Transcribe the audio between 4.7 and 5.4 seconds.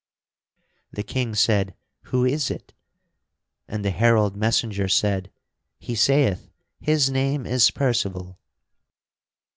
said,